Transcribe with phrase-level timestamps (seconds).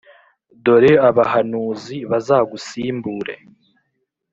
[0.63, 3.35] dore abahanuzi bazagusimbure;